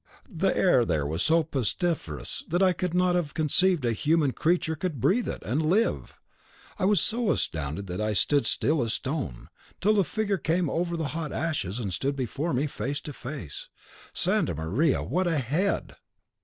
[0.27, 4.75] The air there was so pestiferous that I could not have conceived a human creature
[4.75, 6.15] could breathe it, and live.
[6.79, 10.71] I was so astounded that I stood still as a stone, till the figure came
[10.71, 13.69] over the hot ashes, and stood before me, face to face.
[14.11, 15.95] Santa Maria, what a head!"